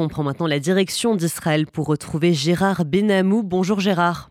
On 0.00 0.06
prend 0.06 0.22
maintenant 0.22 0.46
la 0.46 0.60
direction 0.60 1.16
d'Israël 1.16 1.66
pour 1.66 1.88
retrouver 1.88 2.32
Gérard 2.32 2.84
Benamou. 2.84 3.42
Bonjour 3.42 3.80
Gérard. 3.80 4.30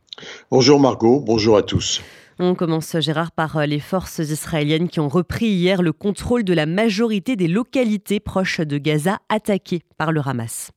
Bonjour 0.50 0.80
Margot, 0.80 1.20
bonjour 1.20 1.58
à 1.58 1.62
tous. 1.62 2.02
On 2.40 2.56
commence, 2.56 2.98
Gérard, 3.02 3.34
par 3.34 3.58
euh, 3.58 3.66
les 3.66 3.82
forces 3.82 4.20
israéliennes 4.20 4.88
qui 4.88 5.02
ont 5.02 5.10
repris 5.10 5.48
hier 5.48 5.82
le 5.82 5.92
contrôle 5.92 6.46
de 6.46 6.54
la 6.54 6.66
majorité 6.66 7.36
des 7.36 7.50
localités 7.50 8.22
proches 8.22 8.62
de 8.62 8.78
Gaza 8.78 9.20
attaquées 9.28 9.82
par 9.98 10.14
le 10.14 10.22
Hamas. 10.26 10.72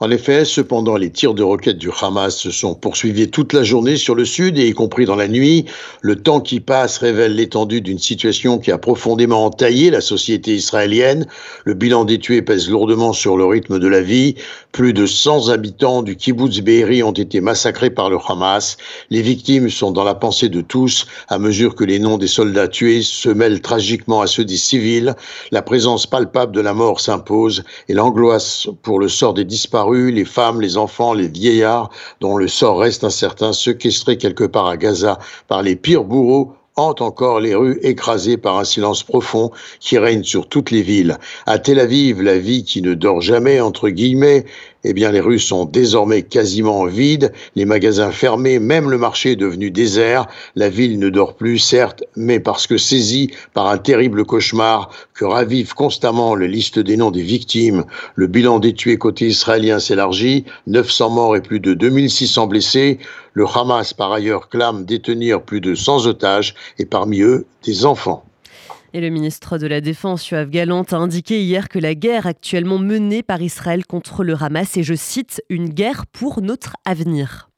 En 0.00 0.10
effet, 0.10 0.44
cependant, 0.44 0.96
les 0.96 1.10
tirs 1.10 1.34
de 1.34 1.42
roquettes 1.42 1.78
du 1.78 1.90
Hamas 2.00 2.36
se 2.36 2.50
sont 2.50 2.74
poursuivis 2.74 3.28
toute 3.28 3.52
la 3.52 3.64
journée 3.64 3.96
sur 3.96 4.14
le 4.14 4.24
sud 4.24 4.56
et 4.58 4.68
y 4.68 4.72
compris 4.72 5.06
dans 5.06 5.16
la 5.16 5.26
nuit. 5.26 5.64
Le 6.02 6.14
temps 6.14 6.40
qui 6.40 6.60
passe 6.60 6.98
révèle 6.98 7.34
l'étendue 7.34 7.80
d'une 7.80 7.98
situation 7.98 8.58
qui 8.58 8.70
a 8.70 8.78
profondément 8.78 9.44
entaillé 9.44 9.90
la 9.90 10.00
société 10.00 10.54
israélienne. 10.54 11.26
Le 11.64 11.74
bilan 11.74 12.04
des 12.04 12.18
tués 12.18 12.42
pèse 12.42 12.70
lourdement 12.70 13.12
sur 13.12 13.36
le 13.36 13.44
rythme 13.44 13.78
de 13.78 13.88
la 13.88 14.00
vie. 14.00 14.36
Plus 14.70 14.92
de 14.92 15.06
100 15.06 15.48
habitants 15.48 16.02
du 16.02 16.14
kibbutz 16.14 16.60
Be'eri 16.60 17.02
ont 17.02 17.12
été 17.12 17.40
massacrés 17.40 17.90
par 17.90 18.10
le 18.10 18.18
Hamas. 18.28 18.76
Les 19.10 19.22
victimes 19.22 19.68
sont 19.68 19.90
dans 19.90 20.04
la 20.04 20.14
pensée 20.14 20.48
de 20.48 20.60
tous 20.60 21.06
à 21.28 21.38
mesure 21.38 21.74
que 21.74 21.84
les 21.84 21.98
noms 21.98 22.18
des 22.18 22.26
soldats 22.28 22.68
tués 22.68 23.02
se 23.02 23.28
mêlent 23.28 23.60
tragiquement 23.60 24.20
à 24.20 24.26
ceux 24.26 24.44
des 24.44 24.56
civils. 24.56 25.16
La 25.50 25.62
présence 25.62 26.06
palpable 26.06 26.52
de 26.52 26.60
la 26.60 26.74
mort 26.74 27.00
s'impose 27.00 27.64
et 27.88 27.94
l'angoisse 27.94 28.68
pour 28.82 29.00
le 29.00 29.08
sort 29.08 29.34
des 29.34 29.44
disparus, 29.44 29.77
les 29.86 30.24
femmes, 30.24 30.60
les 30.60 30.76
enfants, 30.76 31.14
les 31.14 31.28
vieillards, 31.28 31.90
dont 32.20 32.36
le 32.36 32.48
sort 32.48 32.80
reste 32.80 33.04
incertain, 33.04 33.52
séquestrés 33.52 34.18
quelque 34.18 34.44
part 34.44 34.66
à 34.66 34.76
Gaza 34.76 35.18
par 35.46 35.62
les 35.62 35.76
pires 35.76 36.04
bourreaux, 36.04 36.52
hantent 36.76 37.02
encore 37.02 37.40
les 37.40 37.54
rues 37.54 37.78
écrasées 37.82 38.36
par 38.36 38.56
un 38.56 38.64
silence 38.64 39.02
profond 39.02 39.50
qui 39.80 39.98
règne 39.98 40.22
sur 40.22 40.48
toutes 40.48 40.70
les 40.70 40.82
villes. 40.82 41.18
À 41.46 41.58
Tel 41.58 41.80
Aviv, 41.80 42.22
la 42.22 42.38
vie 42.38 42.64
qui 42.64 42.82
ne 42.82 42.94
dort 42.94 43.20
jamais, 43.20 43.60
entre 43.60 43.88
guillemets, 43.88 44.44
eh 44.84 44.92
bien, 44.92 45.10
les 45.10 45.20
rues 45.20 45.40
sont 45.40 45.64
désormais 45.64 46.22
quasiment 46.22 46.84
vides, 46.84 47.32
les 47.56 47.64
magasins 47.64 48.12
fermés, 48.12 48.60
même 48.60 48.90
le 48.90 48.98
marché 48.98 49.32
est 49.32 49.36
devenu 49.36 49.72
désert. 49.72 50.26
La 50.54 50.68
ville 50.68 51.00
ne 51.00 51.08
dort 51.08 51.34
plus, 51.34 51.58
certes, 51.58 52.04
mais 52.14 52.38
parce 52.38 52.68
que 52.68 52.78
saisie 52.78 53.32
par 53.54 53.66
un 53.66 53.78
terrible 53.78 54.24
cauchemar 54.24 54.90
que 55.14 55.24
ravive 55.24 55.74
constamment 55.74 56.36
la 56.36 56.46
liste 56.46 56.78
des 56.78 56.96
noms 56.96 57.10
des 57.10 57.22
victimes. 57.22 57.84
Le 58.14 58.28
bilan 58.28 58.60
des 58.60 58.72
tués 58.72 58.98
côté 58.98 59.26
israélien 59.26 59.80
s'élargit, 59.80 60.44
900 60.68 61.10
morts 61.10 61.36
et 61.36 61.42
plus 61.42 61.58
de 61.58 61.74
2600 61.74 62.46
blessés. 62.46 62.98
Le 63.32 63.46
Hamas, 63.52 63.92
par 63.94 64.12
ailleurs, 64.12 64.48
clame 64.48 64.84
détenir 64.84 65.42
plus 65.42 65.60
de 65.60 65.74
100 65.74 66.06
otages 66.06 66.54
et 66.78 66.86
parmi 66.86 67.20
eux, 67.20 67.46
des 67.64 67.84
enfants. 67.84 68.24
Et 68.94 69.02
le 69.02 69.10
ministre 69.10 69.58
de 69.58 69.66
la 69.66 69.82
Défense, 69.82 70.30
Yoav 70.30 70.48
Galant, 70.48 70.84
a 70.90 70.96
indiqué 70.96 71.42
hier 71.42 71.68
que 71.68 71.78
la 71.78 71.94
guerre 71.94 72.26
actuellement 72.26 72.78
menée 72.78 73.22
par 73.22 73.42
Israël 73.42 73.84
contre 73.84 74.24
le 74.24 74.34
Hamas 74.40 74.78
est, 74.78 74.82
je 74.82 74.94
cite, 74.94 75.42
une 75.50 75.68
guerre 75.68 76.06
pour 76.06 76.40
notre 76.40 76.72
avenir. 76.86 77.48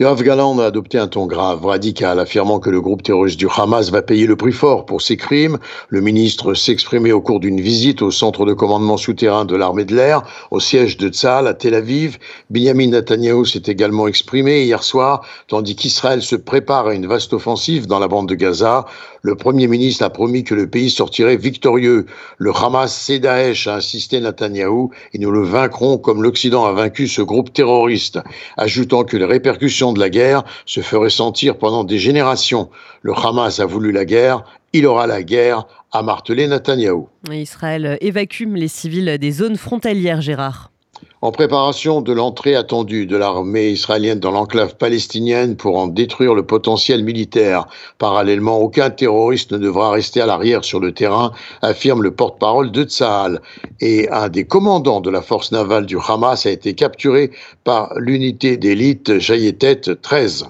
Yoav 0.00 0.22
Galant 0.22 0.58
a 0.60 0.66
adopté 0.66 0.96
un 0.96 1.08
ton 1.08 1.26
grave, 1.26 1.66
radical, 1.66 2.20
affirmant 2.20 2.60
que 2.60 2.70
le 2.70 2.80
groupe 2.80 3.02
terroriste 3.02 3.38
du 3.38 3.48
Hamas 3.54 3.90
va 3.90 4.00
payer 4.00 4.26
le 4.26 4.36
prix 4.36 4.52
fort 4.52 4.86
pour 4.86 5.02
ses 5.02 5.16
crimes. 5.16 5.58
Le 5.88 6.00
ministre 6.00 6.54
s'exprimait 6.54 7.12
au 7.12 7.20
cours 7.20 7.40
d'une 7.40 7.60
visite 7.60 8.00
au 8.00 8.10
centre 8.10 8.44
de 8.46 8.52
commandement 8.52 8.96
souterrain 8.96 9.44
de 9.44 9.56
l'armée 9.56 9.84
de 9.84 9.96
l'air, 9.96 10.22
au 10.52 10.60
siège 10.60 10.98
de 10.98 11.08
Tzal 11.08 11.48
à 11.48 11.54
Tel 11.54 11.74
Aviv. 11.74 12.18
Benjamin 12.48 12.88
Netanyahu 12.88 13.44
s'est 13.44 13.64
également 13.66 14.06
exprimé 14.06 14.62
hier 14.62 14.84
soir, 14.84 15.26
tandis 15.48 15.74
qu'Israël 15.74 16.22
se 16.22 16.36
prépare 16.36 16.86
à 16.86 16.94
une 16.94 17.06
vaste 17.06 17.32
offensive 17.32 17.86
dans 17.86 17.98
la 17.98 18.08
bande 18.08 18.28
de 18.28 18.36
Gaza. 18.36 18.86
Le 19.22 19.34
Premier 19.34 19.66
ministre 19.66 20.04
a 20.04 20.10
promis 20.10 20.44
que 20.44 20.54
le 20.54 20.68
pays 20.68 20.90
sortirait 20.90 21.36
victorieux. 21.36 22.06
Le 22.38 22.52
Hamas, 22.54 22.94
c'est 22.94 23.18
Daesh, 23.18 23.66
a 23.66 23.76
insisté 23.76 24.20
Netanyahu, 24.20 24.88
et 25.12 25.18
nous 25.18 25.30
le 25.30 25.42
vaincrons 25.42 25.98
comme 25.98 26.22
l'Occident 26.22 26.64
a 26.64 26.72
vaincu 26.72 27.08
ce 27.08 27.22
groupe 27.22 27.52
terroriste, 27.52 28.20
ajoutant 28.56 29.04
que 29.04 29.16
les 29.16 29.24
répercussions 29.24 29.92
de 29.92 30.00
la 30.00 30.10
guerre 30.10 30.44
se 30.66 30.80
ferait 30.80 31.10
sentir 31.10 31.58
pendant 31.58 31.84
des 31.84 31.98
générations. 31.98 32.70
Le 33.02 33.12
Hamas 33.12 33.60
a 33.60 33.66
voulu 33.66 33.92
la 33.92 34.04
guerre, 34.04 34.44
il 34.72 34.86
aura 34.86 35.06
la 35.06 35.22
guerre, 35.22 35.66
a 35.92 36.02
martelé 36.02 36.46
Netanyahou. 36.46 37.08
Israël 37.30 37.98
évacue 38.00 38.44
les 38.54 38.68
civils 38.68 39.18
des 39.18 39.30
zones 39.30 39.56
frontalières, 39.56 40.20
Gérard 40.20 40.70
en 41.20 41.32
préparation 41.32 42.00
de 42.00 42.12
l'entrée 42.12 42.54
attendue 42.54 43.06
de 43.06 43.16
l'armée 43.16 43.70
israélienne 43.70 44.20
dans 44.20 44.30
l'enclave 44.30 44.76
palestinienne 44.76 45.56
pour 45.56 45.76
en 45.76 45.88
détruire 45.88 46.34
le 46.34 46.44
potentiel 46.44 47.02
militaire. 47.02 47.66
Parallèlement, 47.98 48.58
aucun 48.58 48.90
terroriste 48.90 49.52
ne 49.52 49.58
devra 49.58 49.90
rester 49.90 50.20
à 50.20 50.26
l'arrière 50.26 50.64
sur 50.64 50.80
le 50.80 50.92
terrain, 50.92 51.32
affirme 51.62 52.02
le 52.02 52.12
porte-parole 52.12 52.70
de 52.70 52.84
Tsahal. 52.84 53.40
Et 53.80 54.08
un 54.10 54.28
des 54.28 54.44
commandants 54.44 55.00
de 55.00 55.10
la 55.10 55.22
force 55.22 55.50
navale 55.52 55.86
du 55.86 55.96
Hamas 55.98 56.46
a 56.46 56.50
été 56.50 56.74
capturé 56.74 57.30
par 57.64 57.92
l'unité 57.96 58.56
d'élite 58.56 59.18
Jayetet 59.18 59.96
13. 60.00 60.46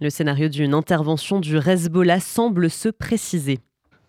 Le 0.00 0.10
scénario 0.10 0.48
d'une 0.48 0.74
intervention 0.74 1.38
du 1.38 1.58
Hezbollah 1.58 2.18
semble 2.18 2.70
se 2.70 2.88
préciser. 2.88 3.60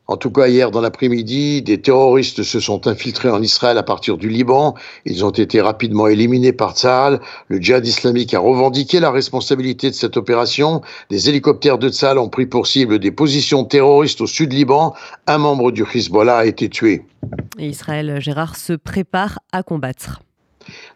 En 0.07 0.17
tout 0.17 0.31
cas, 0.31 0.47
hier 0.47 0.69
dans 0.69 0.81
l'après-midi, 0.81 1.61
des 1.61 1.81
terroristes 1.81 2.43
se 2.43 2.59
sont 2.59 2.87
infiltrés 2.87 3.29
en 3.29 3.41
Israël 3.41 3.77
à 3.77 3.83
partir 3.83 4.17
du 4.17 4.27
Liban. 4.27 4.75
Ils 5.05 5.23
ont 5.23 5.31
été 5.31 5.61
rapidement 5.61 6.07
éliminés 6.07 6.51
par 6.51 6.75
Tzahal. 6.75 7.21
Le 7.47 7.61
djihad 7.61 7.87
islamique 7.87 8.33
a 8.33 8.39
revendiqué 8.39 8.99
la 8.99 9.11
responsabilité 9.11 9.89
de 9.89 9.95
cette 9.95 10.17
opération. 10.17 10.81
Des 11.09 11.29
hélicoptères 11.29 11.77
de 11.77 11.89
Tzahal 11.89 12.17
ont 12.17 12.27
pris 12.27 12.45
pour 12.45 12.67
cible 12.67 12.99
des 12.99 13.11
positions 13.11 13.63
terroristes 13.63 14.19
au 14.19 14.27
sud 14.27 14.51
Liban. 14.51 14.93
Un 15.25 15.37
membre 15.37 15.71
du 15.71 15.83
Hezbollah 15.83 16.39
a 16.39 16.45
été 16.45 16.67
tué. 16.67 17.05
Israël, 17.57 18.17
Gérard, 18.19 18.57
se 18.57 18.73
prépare 18.73 19.39
à 19.53 19.63
combattre. 19.63 20.21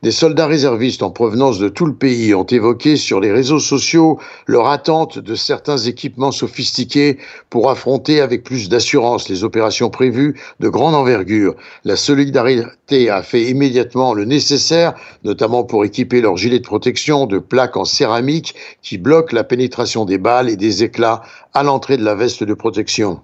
Des 0.04 0.12
soldats 0.12 0.48
réservistes 0.48 1.04
en 1.04 1.10
provenance 1.10 1.60
de 1.60 1.70
tout 1.70 1.86
le 1.86 1.94
pays 1.94 2.34
ont 2.34 2.46
évoqué 2.46 2.98
sur 2.98 3.20
les 3.20 3.32
réseaux 3.32 3.60
sociaux 3.60 4.20
leur 4.46 4.70
attente 4.70 5.20
de 5.20 5.36
certains 5.36 5.78
équipements 5.78 6.32
sophistiqués 6.32 7.18
pour 7.50 7.70
affronter 7.70 8.22
avec 8.22 8.44
plus 8.44 8.70
d'assurance 8.70 9.30
les 9.30 9.44
opérations 9.44 9.90
prévues 9.90 10.40
de 10.60 10.70
grande 10.70 10.96
envergure. 10.96 11.56
La 11.84 11.96
solidarité 11.96 13.10
a 13.10 13.24
fait 13.24 13.46
immédiatement 13.46 14.14
le 14.14 14.26
nécessaire, 14.26 14.94
notamment 15.24 15.64
pour 15.64 15.84
équiper 15.84 16.22
leurs 16.22 16.38
gilets 16.38 16.60
de 16.60 16.68
protection 16.68 17.26
de 17.26 17.40
plaques 17.40 17.78
en 17.78 17.86
céramique 17.86 18.56
qui 18.82 18.98
bloquent 18.98 19.36
la 19.36 19.44
pénétration 19.44 20.06
des 20.06 20.18
balles 20.18 20.50
et 20.50 20.56
des 20.56 20.84
éclats 20.84 21.22
à 21.54 21.64
l'entrée 21.64 21.98
de 21.98 22.04
la 22.04 22.16
veste 22.16 22.44
de 22.44 22.54
protection. 22.54 23.22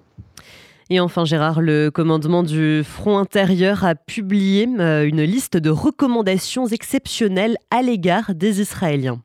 Et 0.90 1.00
enfin, 1.00 1.24
Gérard, 1.24 1.60
le 1.60 1.90
commandement 1.90 2.42
du 2.42 2.82
Front 2.84 3.18
intérieur 3.18 3.84
a 3.84 3.94
publié 3.94 4.68
euh, 4.78 5.06
une 5.06 5.22
liste 5.22 5.56
de 5.56 5.70
recommandations 5.70 6.66
exceptionnelles 6.66 7.56
à 7.70 7.80
l'égard 7.80 8.34
des 8.34 8.60
Israéliens. 8.60 9.20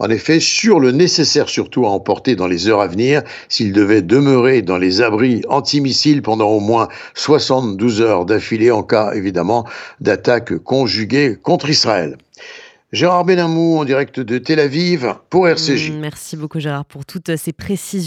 En 0.00 0.10
effet, 0.10 0.40
sur 0.40 0.80
le 0.80 0.90
nécessaire 0.90 1.48
surtout 1.48 1.86
à 1.86 1.90
emporter 1.90 2.34
dans 2.36 2.48
les 2.48 2.68
heures 2.68 2.80
à 2.80 2.88
venir, 2.88 3.22
s'ils 3.48 3.72
devaient 3.72 4.02
demeurer 4.02 4.60
dans 4.62 4.76
les 4.76 5.00
abris 5.00 5.42
antimissiles 5.48 6.20
pendant 6.20 6.48
au 6.48 6.60
moins 6.60 6.88
72 7.14 8.00
heures 8.00 8.26
d'affilée 8.26 8.70
en 8.70 8.82
cas 8.82 9.12
évidemment 9.12 9.66
d'attaque 10.00 10.56
conjuguée 10.58 11.36
contre 11.40 11.70
Israël. 11.70 12.16
Gérard 12.90 13.26
Benamou 13.26 13.76
en 13.76 13.84
direct 13.84 14.18
de 14.18 14.38
Tel 14.38 14.58
Aviv 14.58 15.14
pour 15.28 15.46
RCJ. 15.46 15.92
Merci 15.92 16.38
beaucoup 16.38 16.58
Gérard 16.58 16.86
pour 16.86 17.04
toutes 17.04 17.36
ces 17.36 17.52
précisions. 17.52 18.06